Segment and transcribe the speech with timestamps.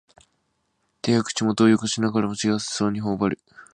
[1.03, 3.39] 手や口元をよごしながらも幸せそうにほおばる